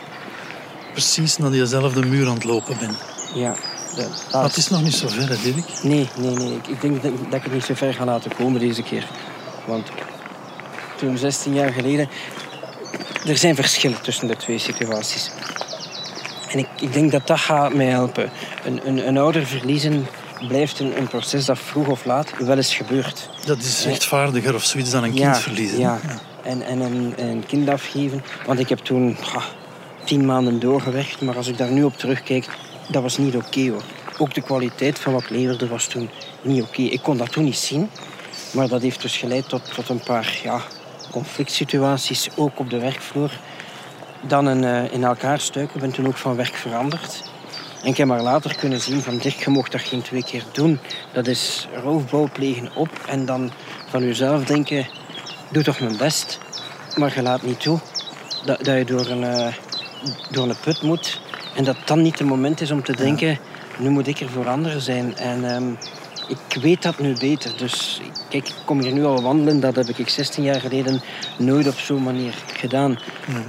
[0.92, 2.96] precies naar diezelfde muur aan het lopen ben.
[3.34, 3.54] ja.
[3.96, 5.82] Dat, Maar het is nog niet zo ver, hè, Dirk.
[5.82, 6.54] Nee, nee, nee.
[6.54, 9.06] Ik, ik denk dat, dat ik het niet zo ver ga laten komen deze keer.
[9.64, 9.88] Want
[10.96, 12.08] toen 16 jaar geleden...
[13.26, 15.30] Er zijn verschillen tussen de twee situaties.
[16.48, 18.30] En ik, ik denk dat dat gaat mij helpen.
[18.64, 20.06] Een, een, een ouder verliezen
[20.48, 23.30] blijft een, een proces dat vroeg of laat wel eens gebeurt.
[23.44, 25.78] Dat is rechtvaardiger of zoiets dan een kind verliezen.
[25.78, 26.00] Ja,
[26.42, 28.24] en, en een, een kind afgeven.
[28.46, 29.44] Want ik heb toen ah,
[30.04, 31.20] tien maanden doorgewerkt.
[31.20, 32.48] Maar als ik daar nu op terugkijk,
[32.88, 33.82] dat was niet oké hoor.
[34.18, 36.11] ook de kwaliteit van wat ik leverde was toen
[36.42, 36.82] niet oké.
[36.82, 37.90] Ik kon dat toen niet zien.
[38.50, 40.61] Maar dat heeft dus geleid tot, tot een paar ja,
[41.11, 43.30] conflict situaties, ook op de werkvloer.
[44.20, 45.74] Dan een, uh, in elkaar stuiken.
[45.74, 47.22] Ik ben toen ook van werk veranderd.
[47.83, 50.44] En ik heb maar later kunnen zien van Dirk, je mocht dat geen twee keer
[50.52, 50.78] doen.
[51.12, 53.50] Dat is roofbouw plegen op en dan
[53.88, 54.87] van jezelf denken,
[55.50, 56.38] doe toch mijn best.
[56.96, 57.78] Maar je laat niet toe
[58.44, 59.46] dat, dat je door een, uh,
[60.31, 61.20] door een put moet.
[61.54, 63.38] En dat dan niet het moment is om te denken,
[63.76, 65.16] nu moet ik er voor anderen zijn.
[65.16, 65.78] En um,
[66.28, 67.57] ik weet dat nu beter.
[67.57, 69.61] Dus kijk, ik kom hier nu al wandelen.
[69.61, 71.02] Dat heb ik 16 jaar geleden
[71.37, 72.98] nooit op zo'n manier gedaan.
[73.24, 73.44] Hmm.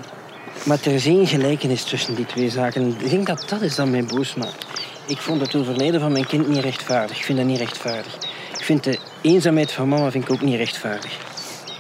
[0.70, 2.88] Maar er is één gelijkenis tussen die twee zaken.
[3.00, 4.66] Ik denk dat dat is dan mijn boos maakt.
[5.08, 7.18] Ik vond het overlijden van mijn kind niet rechtvaardig.
[7.18, 8.16] Ik vind dat niet rechtvaardig.
[8.58, 11.18] Ik vind de eenzaamheid van mama vind ik ook niet rechtvaardig.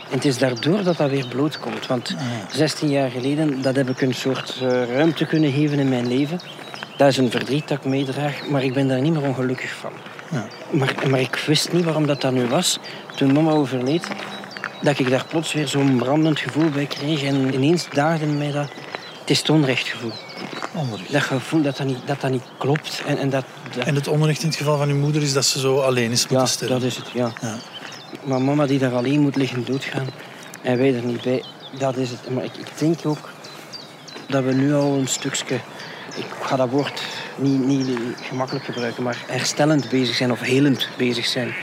[0.10, 1.88] En het is daardoor dat dat weer blootkomt.
[1.88, 2.16] Want
[2.52, 6.08] 16 ah, jaar geleden dat heb ik een soort uh, ruimte kunnen geven in mijn
[6.08, 6.40] leven.
[6.98, 9.92] Dat is een verdriet dat ik meedraag, maar ik ben daar niet meer ongelukkig van.
[10.32, 10.48] Ja.
[10.72, 12.80] Maar, maar ik wist niet waarom dat, dat nu was.
[13.16, 14.08] Toen mama overleed,
[14.82, 17.24] dat ik daar plots weer zo'n brandend gevoel bij kreeg.
[17.24, 18.70] En ineens daagde mij dat...
[19.20, 20.12] Het is het onrechtgevoel.
[20.74, 21.12] Onrecht.
[21.12, 23.04] Dat gevoel dat dat niet, dat dat niet klopt.
[23.06, 23.46] En, en, dat,
[23.86, 26.28] en het onrecht in het geval van uw moeder is dat ze zo alleen is
[26.28, 26.76] moeten sterven.
[26.76, 27.32] Ja, dat is het, ja.
[27.42, 27.56] ja.
[28.24, 30.08] Maar mama die daar alleen moet liggen doodgaan
[30.62, 31.44] en wij er niet bij,
[31.78, 32.30] dat is het.
[32.30, 33.30] Maar ik, ik denk ook
[34.28, 35.56] dat we nu al een stukje...
[36.16, 37.02] Ik ga dat woord
[37.36, 41.54] niet, niet gemakkelijk gebruiken, maar herstellend bezig zijn of helend bezig zijn.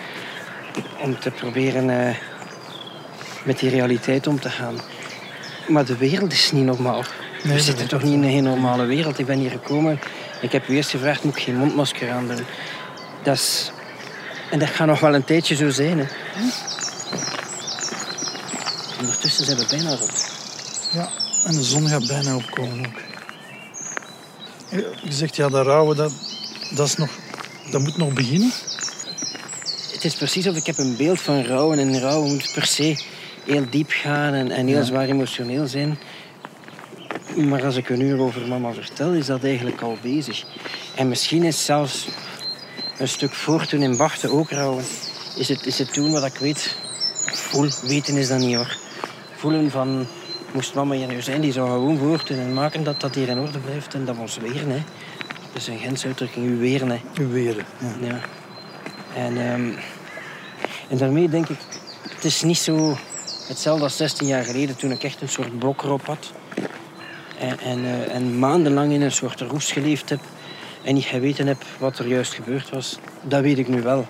[1.02, 1.88] Om te proberen...
[1.88, 2.16] Uh,
[3.46, 4.80] met die realiteit om te gaan.
[5.68, 7.04] Maar de wereld is niet normaal.
[7.42, 9.18] We zitten toch niet in een normale wereld.
[9.18, 10.00] Ik ben hier gekomen.
[10.40, 12.44] Ik heb u eerst gevraagd, moet ik geen mondmasker aan doen?
[13.22, 13.70] Dat is...
[14.50, 15.98] En dat gaat nog wel een tijdje zo zijn.
[15.98, 16.04] Hè.
[19.00, 20.28] Ondertussen zijn we bijna rond.
[20.92, 21.08] Ja,
[21.44, 23.00] en de zon gaat bijna opkomen ook.
[25.02, 26.12] Je zegt, ja, dat rouwen, dat,
[26.74, 27.10] dat, is nog,
[27.70, 28.52] dat moet nog beginnen.
[30.06, 31.78] Het is precies of ik heb een beeld van rouwen.
[31.78, 33.04] En rouwen moet per se
[33.44, 35.98] heel diep gaan en, en heel zwaar emotioneel zijn.
[37.36, 40.44] Maar als ik een uur over mama vertel, is dat eigenlijk al bezig.
[40.94, 42.08] En misschien is zelfs
[42.98, 44.84] een stuk voor toen in Bachten ook rouwen.
[45.36, 46.76] Is het, is het toen wat ik weet,
[47.26, 48.76] voel, weten is dat niet hoor.
[49.36, 50.06] Voelen van,
[50.52, 53.38] moest mama hier nu zijn, die zou gewoon voortdoen en maken dat dat hier in
[53.38, 54.70] orde blijft en dat we ons weren.
[54.70, 54.82] Hè.
[55.52, 56.90] Dat is een Gentse uitdrukking, u weren.
[56.90, 57.00] Hè.
[57.20, 58.06] U weren, ja.
[58.06, 58.20] ja.
[59.14, 59.76] En, um,
[60.88, 61.58] en daarmee denk ik,
[62.08, 62.96] het is niet zo
[63.46, 66.32] Hetzelfde als 16 jaar geleden toen ik echt een soort blok had.
[67.38, 70.20] En, en, uh, en, maandenlang in een soort roes geleefd heb.
[70.82, 72.98] En niet geweten heb wat er juist gebeurd was.
[73.22, 74.06] Dat weet ik nu wel.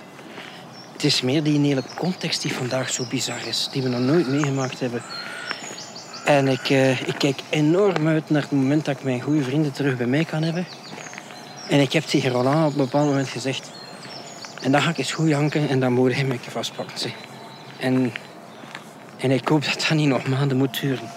[0.92, 3.68] Het is meer die hele context die vandaag zo bizar is.
[3.72, 5.02] Die we nog nooit meegemaakt hebben.
[6.24, 9.72] En ik, uh, ik kijk enorm uit naar het moment dat ik mijn goede vrienden
[9.72, 10.66] terug bij mij kan hebben.
[11.68, 13.70] En ik heb tegen Roland op een bepaald moment gezegd...
[14.66, 17.12] En dan ga ik eens goed janken en dan moet hij me vastpakken.
[17.78, 18.12] En
[19.18, 21.10] en ik hoop dat dat niet nog maanden moet duren.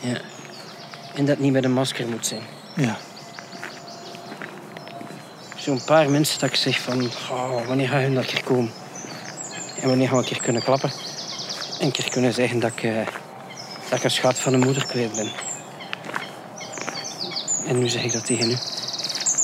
[0.00, 0.16] Ja.
[1.14, 2.42] En dat niet met een masker moet zijn.
[2.76, 2.96] Ja.
[5.56, 7.10] Zo'n paar mensen dat ik zeg van...
[7.30, 8.72] Oh, wanneer ga je dat keer komen?
[9.80, 10.90] En wanneer gaan we een keer kunnen klappen?
[11.78, 13.06] En een keer kunnen zeggen dat ik, uh,
[13.88, 15.30] dat ik een schat van een moeder kwijt ben.
[17.66, 18.56] En nu zeg ik dat tegen u.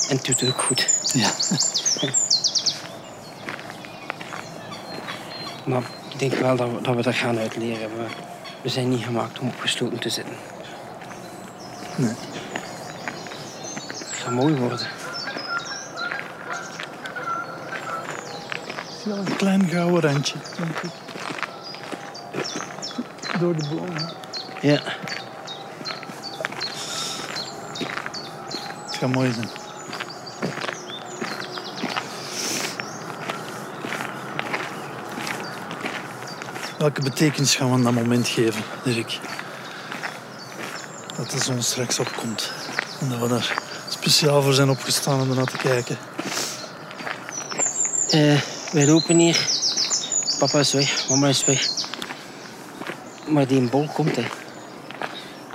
[0.09, 0.89] En het doet ook goed.
[1.13, 1.29] Ja.
[5.67, 7.89] Maar ik denk wel dat we, dat we dat gaan uitleren.
[7.97, 8.05] We,
[8.61, 10.35] we zijn niet gemaakt om opgesloten te zitten.
[11.95, 12.13] Nee.
[13.97, 14.79] Het gaat mooi worden.
[19.03, 20.89] Zie je een klein gouden randje, denk ik.
[23.39, 24.13] Door de bomen.
[24.61, 24.81] Ja.
[28.85, 29.66] Het gaat mooi zijn.
[36.77, 39.19] Welke betekenis gaan we aan dat moment geven, Dirk?
[41.15, 42.51] Dat de zon straks opkomt.
[42.99, 45.97] En dat we daar speciaal voor zijn opgestaan om ernaar te kijken.
[48.13, 49.47] Uh, wij lopen hier.
[50.39, 51.67] Papa is weg, mama is weg.
[53.27, 54.25] Maar die bol komt, hè.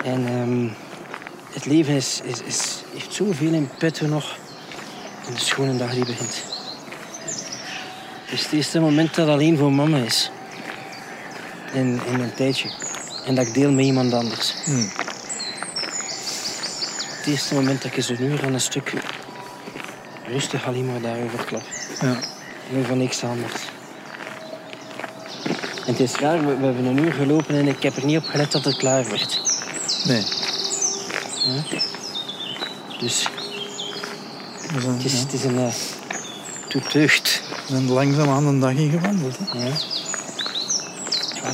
[0.03, 0.73] En um,
[1.51, 4.37] het leven is, is, is, heeft zoveel in petto nog.
[5.27, 6.43] En de schone dag die begint.
[8.25, 10.31] Het is het eerste moment dat alleen voor mama is
[11.73, 12.69] in, in een tijdje.
[13.25, 14.53] En dat ik deel met iemand anders.
[14.65, 14.89] Hmm.
[17.17, 18.93] Het eerste moment dat ik een uur aan een stuk
[20.27, 21.63] rustig alleen maar daarover klap.
[22.01, 22.19] Ja.
[22.73, 23.61] En van niks anders.
[25.85, 28.17] En het is raar, we, we, hebben een uur gelopen en ik heb er niet
[28.17, 29.41] op gelet dat het klaar werd.
[30.07, 30.23] Nee.
[31.45, 31.63] Ja?
[32.99, 33.27] Dus
[34.71, 35.73] het is, het is een, eh,
[36.67, 37.41] doet deugd.
[37.49, 39.37] We zijn langzaam aan een dag ingewandeld.
[39.37, 39.65] Hè?
[39.65, 39.71] Ja.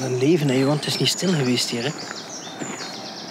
[0.02, 1.84] Een leven, hè, want het is niet stil geweest hier.
[1.84, 1.90] Hè.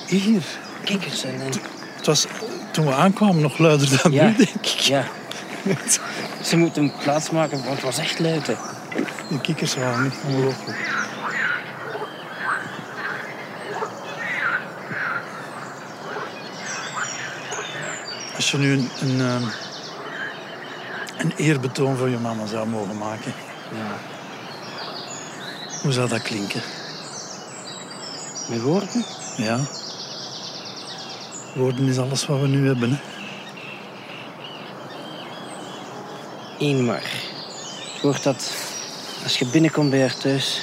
[0.06, 0.42] Hier.
[0.84, 1.40] Kikkers en...
[1.40, 1.52] en-
[1.96, 2.26] Het was
[2.72, 4.24] toen we aankwamen nog luider dan Ja.
[4.26, 4.64] nu, denk ik.
[4.66, 5.04] Ja.
[6.42, 8.46] Ze moeten plaatsmaken, want het was echt luid.
[8.46, 8.54] Hè.
[9.28, 10.78] Die kikkers waren niet ongelooflijk.
[18.36, 19.42] Als je nu een, een, ehm,
[21.18, 23.32] een eerbetoon voor je mama zou mogen maken,
[23.70, 24.16] Ja.
[25.82, 26.62] Hoe zou dat klinken?
[28.48, 29.04] Met woorden?
[29.36, 29.60] Ja.
[31.54, 32.90] Woorden is alles wat we nu hebben.
[32.90, 32.98] Hè?
[36.58, 37.12] Eén maar.
[37.92, 38.52] Het woord dat,
[39.22, 40.60] als je binnenkomt bij haar thuis,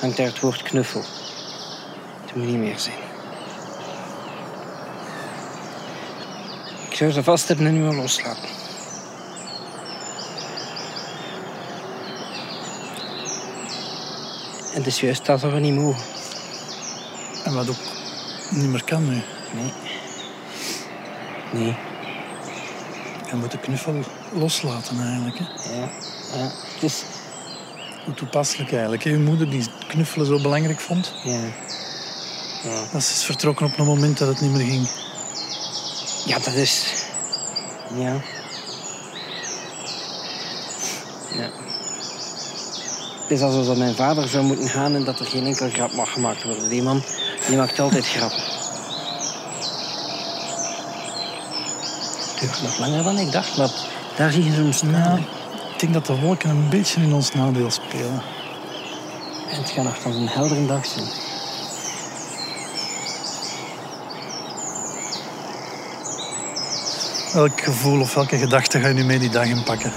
[0.00, 1.02] hangt daar het woord knuffel.
[2.24, 3.02] Het moet niet meer zijn.
[6.90, 8.63] Ik zou ze vast hebben en nu al loslaten.
[14.74, 16.02] Het is juist dat we niet mogen.
[17.44, 17.76] En wat ook
[18.50, 19.22] niet meer kan nu.
[19.52, 19.72] Nee.
[21.52, 21.76] Nee.
[23.30, 23.94] Je moet de knuffel
[24.32, 25.38] loslaten eigenlijk.
[25.38, 25.74] Hè?
[25.74, 25.90] Ja.
[26.34, 26.50] ja.
[26.74, 27.02] Het is...
[28.04, 29.04] Hoe toepasselijk eigenlijk.
[29.04, 29.10] Hè?
[29.10, 31.12] Je moeder die knuffelen zo belangrijk vond.
[31.22, 31.40] Ja.
[32.62, 32.80] Ja.
[32.92, 34.90] Dat is vertrokken op een moment dat het niet meer ging.
[36.26, 37.04] Ja, dat is.
[37.94, 38.20] Ja.
[43.34, 46.12] Is alsof dat mijn vader zou moeten gaan en dat er geen enkel grap mag
[46.12, 46.68] gemaakt worden.
[46.68, 47.02] Die man
[47.46, 48.42] die maakt altijd grappen.
[52.30, 53.70] Het duurt nog langer dan ik dacht, maar
[54.16, 55.16] daar zie je soms na.
[55.72, 58.22] ik denk dat de wolken een beetje in ons nadeel spelen.
[59.50, 61.06] En het gaat nog van een heldere dag zijn.
[67.32, 69.92] Welk gevoel of welke gedachte ga je nu mee die dag inpakken?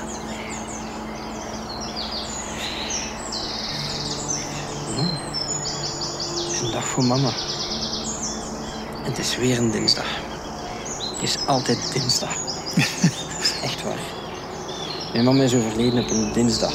[6.47, 7.29] Het is een dag voor mama.
[9.03, 10.05] En het is weer een dinsdag.
[11.13, 12.29] Het is altijd dinsdag.
[13.37, 13.99] Het is echt waar.
[15.13, 16.73] Mijn mama is overleden op een dinsdag.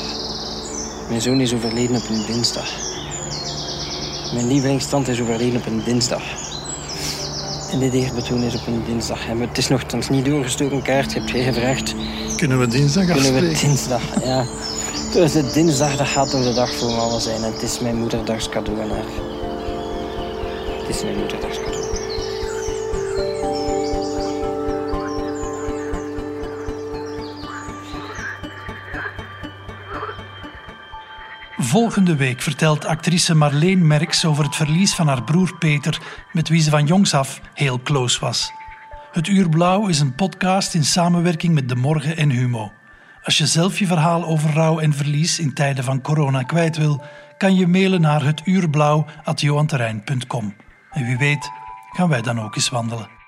[1.09, 2.71] Mijn zoon is overleden op een dinsdag.
[4.35, 6.23] Mijn lievelingstand is overleden op een dinsdag.
[7.73, 9.29] En dit eerbetoon is op een dinsdag.
[9.29, 11.13] En het is nogthans niet doorgestoken kaart.
[11.13, 11.95] Je hebt jij gevraagd.
[12.37, 13.69] Kunnen we dinsdag Kunnen we afspreken?
[13.69, 14.45] dinsdag, ja.
[15.13, 17.43] Dus de dinsdag dat gaat door de dag voor mama zijn.
[17.43, 19.32] En het is mijn moederdagscadeau aan haar.
[31.57, 36.01] Volgende week vertelt actrice Marleen Merks over het verlies van haar broer Peter,
[36.33, 38.53] met wie ze van jongs af heel close was.
[39.13, 42.73] Het Uur Blauw is een podcast in samenwerking met De Morgen en Humo.
[43.23, 47.03] Als je zelf je verhaal over rouw en verlies in tijden van corona kwijt wil,
[47.39, 50.55] kan je mailen naar hetuurblauw.johanterrein.com.
[50.93, 51.51] En wie weet,
[51.91, 53.22] gaan wij dan ook eens wandelen.